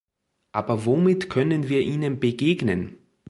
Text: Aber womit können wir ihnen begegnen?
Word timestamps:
Aber 0.51 0.87
womit 0.87 1.29
können 1.29 1.69
wir 1.69 1.81
ihnen 1.81 2.19
begegnen? 2.19 2.97